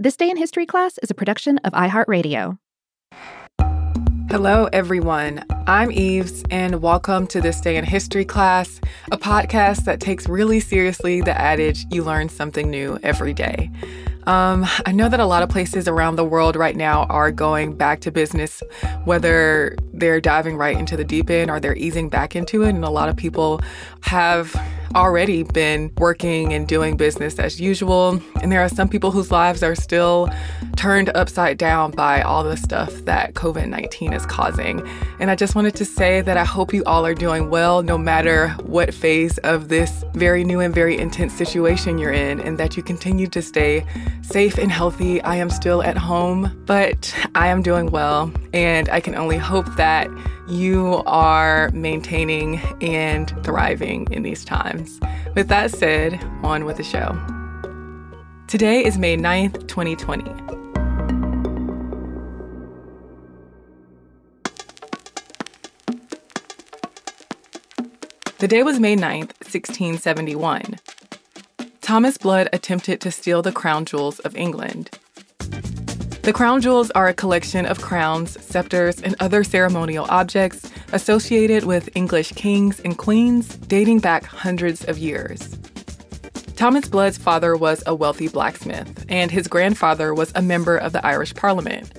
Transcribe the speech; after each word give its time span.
This 0.00 0.16
Day 0.16 0.30
in 0.30 0.36
History 0.36 0.64
class 0.64 0.96
is 1.02 1.10
a 1.10 1.14
production 1.14 1.58
of 1.64 1.72
iHeartRadio. 1.72 2.58
Hello, 4.30 4.68
everyone. 4.72 5.44
I'm 5.66 5.90
Eves, 5.90 6.44
and 6.52 6.80
welcome 6.80 7.26
to 7.26 7.40
This 7.40 7.60
Day 7.60 7.76
in 7.76 7.84
History 7.84 8.24
class, 8.24 8.80
a 9.10 9.18
podcast 9.18 9.86
that 9.86 9.98
takes 9.98 10.28
really 10.28 10.60
seriously 10.60 11.20
the 11.20 11.36
adage 11.36 11.84
you 11.90 12.04
learn 12.04 12.28
something 12.28 12.70
new 12.70 13.00
every 13.02 13.34
day. 13.34 13.72
Um, 14.28 14.66
I 14.86 14.92
know 14.92 15.08
that 15.08 15.18
a 15.18 15.26
lot 15.26 15.42
of 15.42 15.48
places 15.48 15.88
around 15.88 16.14
the 16.14 16.24
world 16.24 16.54
right 16.54 16.76
now 16.76 17.02
are 17.06 17.32
going 17.32 17.74
back 17.74 17.98
to 18.02 18.12
business, 18.12 18.62
whether 19.04 19.74
they're 19.98 20.20
diving 20.20 20.56
right 20.56 20.76
into 20.76 20.96
the 20.96 21.04
deep 21.04 21.30
end 21.30 21.50
or 21.50 21.60
they're 21.60 21.76
easing 21.76 22.08
back 22.08 22.36
into 22.36 22.62
it. 22.62 22.70
And 22.70 22.84
a 22.84 22.90
lot 22.90 23.08
of 23.08 23.16
people 23.16 23.60
have 24.02 24.54
already 24.94 25.42
been 25.42 25.92
working 25.98 26.52
and 26.52 26.66
doing 26.66 26.96
business 26.96 27.38
as 27.38 27.60
usual. 27.60 28.20
And 28.42 28.50
there 28.50 28.62
are 28.62 28.68
some 28.68 28.88
people 28.88 29.10
whose 29.10 29.30
lives 29.30 29.62
are 29.62 29.74
still 29.74 30.30
turned 30.76 31.10
upside 31.14 31.58
down 31.58 31.90
by 31.90 32.22
all 32.22 32.44
the 32.44 32.56
stuff 32.56 32.92
that 33.04 33.34
COVID 33.34 33.68
19 33.68 34.12
is 34.12 34.24
causing. 34.26 34.86
And 35.20 35.30
I 35.30 35.34
just 35.34 35.54
wanted 35.54 35.74
to 35.76 35.84
say 35.84 36.20
that 36.22 36.36
I 36.36 36.44
hope 36.44 36.72
you 36.72 36.84
all 36.84 37.04
are 37.04 37.14
doing 37.14 37.50
well, 37.50 37.82
no 37.82 37.98
matter 37.98 38.48
what 38.62 38.94
phase 38.94 39.38
of 39.38 39.68
this 39.68 40.04
very 40.14 40.44
new 40.44 40.60
and 40.60 40.74
very 40.74 40.96
intense 40.98 41.34
situation 41.34 41.98
you're 41.98 42.12
in, 42.12 42.40
and 42.40 42.58
that 42.58 42.76
you 42.76 42.82
continue 42.82 43.26
to 43.28 43.42
stay 43.42 43.84
safe 44.22 44.58
and 44.58 44.70
healthy. 44.70 45.20
I 45.22 45.36
am 45.36 45.50
still 45.50 45.82
at 45.82 45.96
home, 45.96 46.62
but 46.66 47.14
I 47.34 47.48
am 47.48 47.62
doing 47.62 47.90
well. 47.90 48.32
And 48.52 48.88
I 48.88 49.00
can 49.00 49.14
only 49.14 49.36
hope 49.36 49.66
that 49.76 49.87
you 50.48 51.02
are 51.06 51.70
maintaining 51.72 52.60
and 52.80 53.32
thriving 53.44 54.06
in 54.10 54.22
these 54.22 54.44
times. 54.44 54.98
With 55.34 55.48
that 55.48 55.70
said, 55.70 56.22
on 56.42 56.64
with 56.64 56.76
the 56.76 56.82
show. 56.82 57.16
Today 58.48 58.84
is 58.84 58.98
May 58.98 59.16
9th, 59.16 59.66
2020. 59.68 60.48
The 68.38 68.48
day 68.48 68.62
was 68.62 68.78
May 68.78 68.96
9th, 68.96 69.34
1671. 69.42 70.76
Thomas 71.80 72.18
Blood 72.18 72.48
attempted 72.52 73.00
to 73.00 73.10
steal 73.10 73.42
the 73.42 73.50
crown 73.50 73.84
jewels 73.84 74.18
of 74.20 74.36
England. 74.36 74.98
The 76.28 76.34
crown 76.34 76.60
jewels 76.60 76.90
are 76.90 77.08
a 77.08 77.14
collection 77.14 77.64
of 77.64 77.80
crowns, 77.80 78.36
scepters, 78.44 79.00
and 79.00 79.16
other 79.18 79.42
ceremonial 79.42 80.04
objects 80.10 80.70
associated 80.92 81.64
with 81.64 81.88
English 81.96 82.32
kings 82.32 82.80
and 82.80 82.98
queens 82.98 83.56
dating 83.56 84.00
back 84.00 84.24
hundreds 84.24 84.84
of 84.84 84.98
years. 84.98 85.56
Thomas 86.54 86.86
Blood's 86.86 87.16
father 87.16 87.56
was 87.56 87.82
a 87.86 87.94
wealthy 87.94 88.28
blacksmith, 88.28 89.06
and 89.08 89.30
his 89.30 89.48
grandfather 89.48 90.12
was 90.12 90.30
a 90.34 90.42
member 90.42 90.76
of 90.76 90.92
the 90.92 91.04
Irish 91.06 91.32
Parliament. 91.32 91.90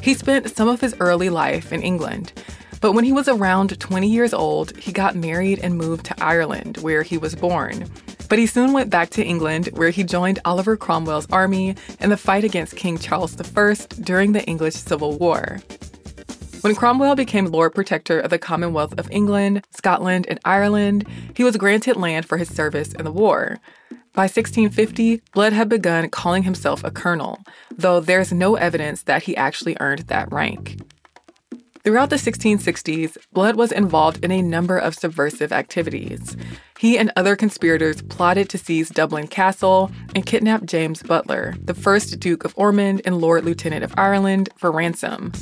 He 0.00 0.14
spent 0.14 0.56
some 0.56 0.68
of 0.68 0.80
his 0.80 0.96
early 0.98 1.28
life 1.28 1.74
in 1.74 1.82
England, 1.82 2.32
but 2.80 2.92
when 2.92 3.04
he 3.04 3.12
was 3.12 3.28
around 3.28 3.78
20 3.78 4.08
years 4.08 4.32
old, 4.32 4.74
he 4.78 4.92
got 4.92 5.14
married 5.14 5.58
and 5.58 5.76
moved 5.76 6.06
to 6.06 6.24
Ireland, 6.24 6.78
where 6.78 7.02
he 7.02 7.18
was 7.18 7.34
born. 7.34 7.84
But 8.28 8.38
he 8.38 8.46
soon 8.46 8.72
went 8.72 8.90
back 8.90 9.10
to 9.10 9.24
England, 9.24 9.68
where 9.74 9.90
he 9.90 10.02
joined 10.02 10.40
Oliver 10.44 10.76
Cromwell's 10.76 11.30
army 11.30 11.76
in 12.00 12.10
the 12.10 12.16
fight 12.16 12.44
against 12.44 12.76
King 12.76 12.98
Charles 12.98 13.36
I 13.40 13.74
during 14.00 14.32
the 14.32 14.44
English 14.44 14.74
Civil 14.74 15.16
War. 15.18 15.60
When 16.62 16.74
Cromwell 16.74 17.14
became 17.14 17.46
Lord 17.46 17.74
Protector 17.74 18.18
of 18.18 18.30
the 18.30 18.38
Commonwealth 18.38 18.98
of 18.98 19.08
England, 19.12 19.64
Scotland, 19.70 20.26
and 20.28 20.40
Ireland, 20.44 21.06
he 21.36 21.44
was 21.44 21.56
granted 21.56 21.96
land 21.96 22.26
for 22.26 22.38
his 22.38 22.52
service 22.52 22.92
in 22.92 23.04
the 23.04 23.12
war. 23.12 23.58
By 24.14 24.22
1650, 24.22 25.22
Blood 25.32 25.52
had 25.52 25.68
begun 25.68 26.08
calling 26.08 26.42
himself 26.42 26.82
a 26.82 26.90
colonel, 26.90 27.38
though 27.70 28.00
there's 28.00 28.32
no 28.32 28.56
evidence 28.56 29.02
that 29.02 29.24
he 29.24 29.36
actually 29.36 29.76
earned 29.78 30.08
that 30.08 30.32
rank. 30.32 30.80
Throughout 31.84 32.10
the 32.10 32.16
1660s, 32.16 33.16
Blood 33.32 33.54
was 33.54 33.70
involved 33.70 34.24
in 34.24 34.32
a 34.32 34.42
number 34.42 34.76
of 34.76 34.96
subversive 34.96 35.52
activities. 35.52 36.36
He 36.78 36.98
and 36.98 37.10
other 37.16 37.36
conspirators 37.36 38.02
plotted 38.02 38.50
to 38.50 38.58
seize 38.58 38.90
Dublin 38.90 39.28
Castle 39.28 39.90
and 40.14 40.26
kidnap 40.26 40.64
James 40.64 41.02
Butler, 41.02 41.54
the 41.64 41.74
first 41.74 42.20
Duke 42.20 42.44
of 42.44 42.52
Ormond 42.56 43.00
and 43.06 43.18
Lord 43.18 43.44
Lieutenant 43.44 43.82
of 43.82 43.94
Ireland, 43.96 44.50
for 44.56 44.70
ransom. 44.70 45.32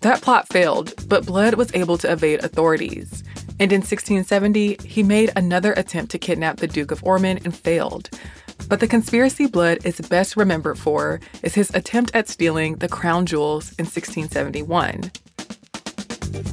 That 0.00 0.22
plot 0.22 0.48
failed, 0.48 0.94
but 1.08 1.26
Blood 1.26 1.54
was 1.54 1.72
able 1.74 1.98
to 1.98 2.10
evade 2.10 2.42
authorities. 2.42 3.22
And 3.60 3.72
in 3.72 3.80
1670, 3.80 4.78
he 4.84 5.02
made 5.02 5.30
another 5.36 5.72
attempt 5.74 6.10
to 6.12 6.18
kidnap 6.18 6.56
the 6.56 6.66
Duke 6.66 6.90
of 6.90 7.04
Ormond 7.04 7.42
and 7.44 7.54
failed. 7.54 8.10
But 8.68 8.80
the 8.80 8.88
conspiracy 8.88 9.46
Blood 9.46 9.84
is 9.84 10.00
best 10.00 10.36
remembered 10.36 10.78
for 10.78 11.20
is 11.42 11.54
his 11.54 11.72
attempt 11.74 12.14
at 12.14 12.28
stealing 12.28 12.76
the 12.76 12.88
crown 12.88 13.26
jewels 13.26 13.70
in 13.78 13.84
1671. 13.84 15.12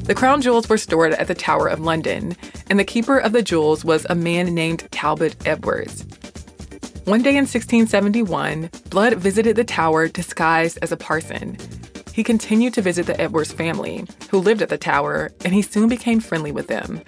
The 0.07 0.15
crown 0.15 0.41
jewels 0.41 0.69
were 0.69 0.77
stored 0.77 1.13
at 1.13 1.27
the 1.27 1.35
Tower 1.35 1.67
of 1.67 1.79
London, 1.79 2.35
and 2.69 2.79
the 2.79 2.83
keeper 2.83 3.17
of 3.17 3.33
the 3.33 3.41
jewels 3.41 3.83
was 3.83 4.05
a 4.09 4.15
man 4.15 4.53
named 4.53 4.88
Talbot 4.91 5.35
Edwards. 5.45 6.05
One 7.05 7.21
day 7.21 7.31
in 7.31 7.45
1671, 7.45 8.69
Blood 8.89 9.13
visited 9.16 9.55
the 9.55 9.63
tower 9.63 10.07
disguised 10.07 10.79
as 10.81 10.91
a 10.91 10.97
parson. 10.97 11.57
He 12.13 12.23
continued 12.23 12.73
to 12.73 12.81
visit 12.81 13.05
the 13.05 13.19
Edwards 13.19 13.53
family, 13.53 14.05
who 14.29 14.39
lived 14.39 14.61
at 14.61 14.69
the 14.69 14.77
tower, 14.77 15.31
and 15.45 15.53
he 15.53 15.61
soon 15.61 15.87
became 15.87 16.19
friendly 16.19 16.51
with 16.51 16.67
them. 16.67 17.01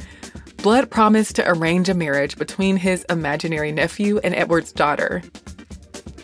Blood 0.58 0.91
promised 0.91 1.35
to 1.38 1.50
arrange 1.50 1.90
a 1.90 1.94
marriage 1.94 2.38
between 2.38 2.78
his 2.78 3.06
imaginary 3.09 3.72
nephew 3.72 4.19
and 4.24 4.35
Edward's 4.35 4.72
daughter. 4.72 5.24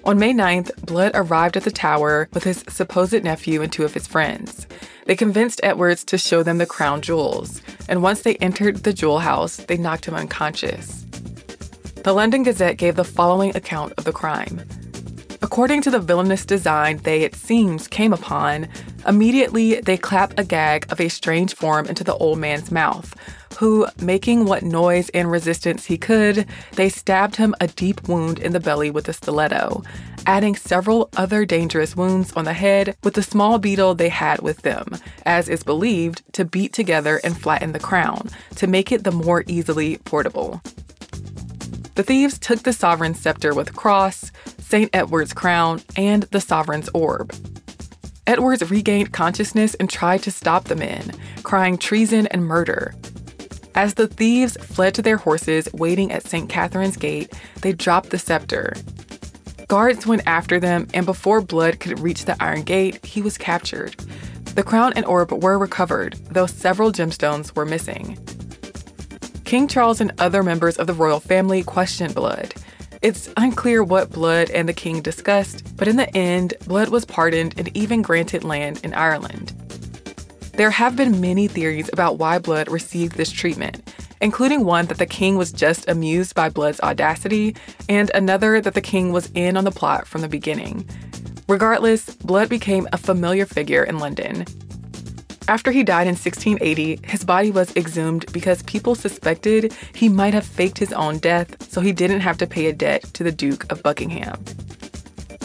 On 0.05 0.19
May 0.19 0.33
9th, 0.33 0.85
Blood 0.85 1.13
arrived 1.15 1.57
at 1.57 1.63
the 1.63 1.71
tower 1.71 2.29
with 2.31 2.43
his 2.43 2.63
supposed 2.69 3.23
nephew 3.23 3.63
and 3.63 3.73
two 3.73 3.83
of 3.83 3.95
his 3.95 4.05
friends. 4.05 4.67
They 5.05 5.15
convinced 5.15 5.59
Edwards 5.63 6.03
to 6.05 6.19
show 6.19 6.43
them 6.43 6.59
the 6.59 6.67
crown 6.67 7.01
jewels, 7.01 7.59
and 7.89 8.03
once 8.03 8.21
they 8.21 8.35
entered 8.35 8.83
the 8.83 8.93
jewel 8.93 9.17
house, 9.17 9.57
they 9.57 9.77
knocked 9.77 10.05
him 10.05 10.13
unconscious. 10.13 11.07
The 12.03 12.13
London 12.13 12.43
Gazette 12.43 12.77
gave 12.77 12.97
the 12.97 13.03
following 13.03 13.55
account 13.57 13.93
of 13.97 14.03
the 14.03 14.13
crime. 14.13 14.61
According 15.45 15.83
to 15.83 15.91
the 15.91 15.99
villainous 15.99 16.43
design 16.43 16.97
they, 17.03 17.21
it 17.21 17.35
seems, 17.35 17.87
came 17.87 18.13
upon, 18.13 18.67
immediately 19.07 19.79
they 19.79 19.95
clap 19.95 20.33
a 20.39 20.43
gag 20.43 20.91
of 20.91 20.99
a 20.99 21.07
strange 21.07 21.53
form 21.53 21.85
into 21.85 22.03
the 22.03 22.15
old 22.15 22.39
man's 22.39 22.71
mouth, 22.71 23.13
who, 23.59 23.85
making 24.01 24.45
what 24.45 24.63
noise 24.63 25.09
and 25.09 25.29
resistance 25.29 25.85
he 25.85 25.99
could, 25.99 26.47
they 26.71 26.89
stabbed 26.89 27.35
him 27.35 27.53
a 27.61 27.67
deep 27.67 28.07
wound 28.07 28.39
in 28.39 28.53
the 28.53 28.59
belly 28.59 28.89
with 28.89 29.07
a 29.07 29.13
stiletto, 29.13 29.83
adding 30.25 30.55
several 30.55 31.11
other 31.15 31.45
dangerous 31.45 31.95
wounds 31.95 32.33
on 32.33 32.45
the 32.45 32.53
head 32.53 32.97
with 33.03 33.13
the 33.13 33.21
small 33.21 33.59
beetle 33.59 33.93
they 33.93 34.09
had 34.09 34.41
with 34.41 34.63
them, 34.63 34.87
as 35.27 35.47
is 35.47 35.61
believed 35.61 36.23
to 36.33 36.43
beat 36.43 36.73
together 36.73 37.21
and 37.23 37.39
flatten 37.39 37.71
the 37.71 37.79
crown 37.79 38.31
to 38.55 38.65
make 38.65 38.91
it 38.91 39.03
the 39.03 39.11
more 39.11 39.43
easily 39.45 39.97
portable. 40.05 40.59
The 41.93 42.03
thieves 42.03 42.37
took 42.39 42.63
the 42.63 42.73
sovereign's 42.73 43.21
scepter 43.21 43.53
with 43.53 43.75
cross, 43.75 44.31
St. 44.67 44.89
Edward's 44.93 45.33
crown, 45.33 45.81
and 45.95 46.23
the 46.23 46.41
sovereign's 46.41 46.89
orb. 46.93 47.33
Edwards 48.27 48.69
regained 48.69 49.13
consciousness 49.13 49.75
and 49.75 49.89
tried 49.89 50.23
to 50.23 50.31
stop 50.31 50.65
the 50.65 50.75
men, 50.75 51.13
crying 51.43 51.77
treason 51.77 52.27
and 52.27 52.45
murder. 52.45 52.93
As 53.75 53.93
the 53.93 54.07
thieves 54.07 54.57
fled 54.61 54.95
to 54.95 55.01
their 55.01 55.17
horses 55.17 55.67
waiting 55.73 56.11
at 56.11 56.25
St. 56.25 56.49
Catherine's 56.49 56.97
Gate, 56.97 57.31
they 57.61 57.73
dropped 57.73 58.09
the 58.09 58.17
scepter, 58.17 58.73
Guards 59.67 60.05
went 60.05 60.21
after 60.27 60.59
them, 60.59 60.87
and 60.93 61.07
before 61.07 61.41
Blood 61.41 61.79
could 61.79 61.99
reach 61.99 62.25
the 62.25 62.41
Iron 62.41 62.61
Gate, 62.61 63.03
he 63.03 63.21
was 63.21 63.37
captured. 63.37 63.95
The 64.53 64.63
crown 64.63 64.93
and 64.95 65.05
orb 65.05 65.31
were 65.31 65.57
recovered, 65.57 66.13
though 66.29 66.45
several 66.45 66.91
gemstones 66.91 67.55
were 67.55 67.65
missing. 67.65 68.17
King 69.43 69.67
Charles 69.67 70.01
and 70.01 70.11
other 70.19 70.43
members 70.43 70.77
of 70.77 70.85
the 70.85 70.93
royal 70.93 71.19
family 71.19 71.63
questioned 71.63 72.13
Blood. 72.13 72.53
It's 73.05 73.29
unclear 73.37 73.83
what 73.83 74.09
Blood 74.09 74.49
and 74.49 74.67
the 74.67 74.73
king 74.73 74.99
discussed, 74.99 75.77
but 75.77 75.87
in 75.87 75.95
the 75.95 76.09
end, 76.17 76.55
Blood 76.65 76.89
was 76.89 77.05
pardoned 77.05 77.53
and 77.55 77.69
even 77.77 78.01
granted 78.01 78.43
land 78.43 78.81
in 78.83 78.95
Ireland. 78.95 79.49
There 80.53 80.71
have 80.71 80.95
been 80.95 81.21
many 81.21 81.47
theories 81.47 81.87
about 81.93 82.17
why 82.17 82.39
Blood 82.39 82.67
received 82.67 83.15
this 83.15 83.31
treatment, 83.31 83.93
including 84.21 84.65
one 84.65 84.87
that 84.87 84.97
the 84.97 85.05
king 85.05 85.37
was 85.37 85.51
just 85.51 85.87
amused 85.87 86.33
by 86.33 86.49
Blood's 86.49 86.81
audacity, 86.81 87.55
and 87.87 88.09
another 88.15 88.59
that 88.59 88.73
the 88.73 88.81
king 88.81 89.11
was 89.11 89.29
in 89.35 89.55
on 89.55 89.65
the 89.65 89.71
plot 89.71 90.07
from 90.07 90.21
the 90.21 90.27
beginning. 90.27 90.83
Regardless, 91.47 92.09
Blood 92.09 92.49
became 92.49 92.87
a 92.91 92.97
familiar 92.97 93.45
figure 93.45 93.83
in 93.83 93.99
London. 93.99 94.45
After 95.47 95.71
he 95.71 95.83
died 95.83 96.07
in 96.07 96.15
1680, 96.15 97.01
his 97.03 97.23
body 97.23 97.51
was 97.51 97.75
exhumed 97.75 98.25
because 98.33 98.63
people 98.63 98.95
suspected 98.95 99.71
he 99.93 100.09
might 100.09 100.33
have 100.33 100.45
faked 100.45 100.79
his 100.79 100.91
own 100.91 101.19
death 101.19 101.71
so 101.71 101.81
he 101.81 101.91
didn't 101.91 102.21
have 102.21 102.39
to 102.39 102.47
pay 102.47 102.65
a 102.65 102.73
debt 102.73 103.03
to 103.13 103.23
the 103.23 103.31
Duke 103.31 103.71
of 103.71 103.83
Buckingham. 103.83 104.43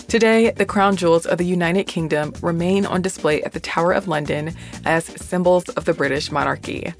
Today, 0.09 0.53
the 0.53 0.65
crown 0.65 0.97
jewels 0.97 1.27
of 1.27 1.37
the 1.37 1.45
United 1.45 1.85
Kingdom 1.85 2.33
remain 2.41 2.87
on 2.87 3.03
display 3.03 3.43
at 3.43 3.53
the 3.53 3.61
Tower 3.61 3.93
of 3.93 4.09
London 4.09 4.55
as 4.87 5.05
symbols 5.05 5.69
of 5.69 5.85
the 5.85 5.95
British 5.95 6.33
monarchy. 6.33 6.95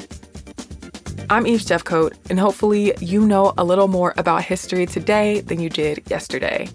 I'm 1.31 1.47
Eves 1.47 1.65
Jeffcoat, 1.65 2.13
and 2.29 2.39
hopefully, 2.39 2.93
you 3.01 3.27
know 3.27 3.55
a 3.57 3.65
little 3.65 3.89
more 3.89 4.13
about 4.19 4.43
history 4.43 4.85
today 4.85 5.41
than 5.41 5.59
you 5.59 5.71
did 5.71 6.03
yesterday. 6.11 6.69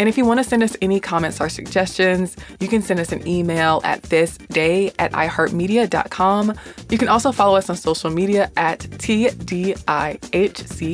And 0.00 0.08
if 0.08 0.16
you 0.16 0.24
want 0.24 0.40
to 0.40 0.44
send 0.44 0.62
us 0.62 0.74
any 0.80 0.98
comments 0.98 1.42
or 1.42 1.50
suggestions, 1.50 2.34
you 2.58 2.68
can 2.68 2.80
send 2.80 3.00
us 3.00 3.12
an 3.12 3.28
email 3.28 3.82
at 3.84 4.00
thisday 4.00 4.94
at 4.98 5.12
iheartmedia.com. 5.12 6.54
You 6.88 6.96
can 6.96 7.08
also 7.08 7.32
follow 7.32 7.58
us 7.58 7.68
on 7.68 7.76
social 7.76 8.08
media 8.08 8.50
at 8.56 8.78
TDIHC 8.80 9.76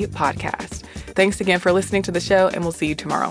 Podcast. 0.09 0.83
Thanks 1.15 1.41
again 1.41 1.61
for 1.61 1.71
listening 1.71 2.03
to 2.03 2.11
the 2.11 2.19
show, 2.19 2.49
and 2.49 2.65
we'll 2.65 2.73
see 2.73 2.89
you 2.89 2.97
tomorrow. 2.97 3.31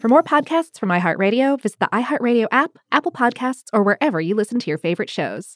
For 0.00 0.08
more 0.08 0.24
podcasts 0.24 0.76
from 0.76 0.88
iHeartRadio, 0.88 1.62
visit 1.62 1.78
the 1.78 1.88
iHeartRadio 1.92 2.48
app, 2.50 2.72
Apple 2.90 3.12
Podcasts, 3.12 3.68
or 3.72 3.84
wherever 3.84 4.20
you 4.20 4.34
listen 4.34 4.58
to 4.58 4.68
your 4.68 4.78
favorite 4.78 5.08
shows. 5.08 5.54